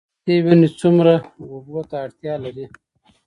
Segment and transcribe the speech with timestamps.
[0.03, 1.13] د پستې ونې څومره
[1.53, 2.65] اوبو ته اړتیا لري؟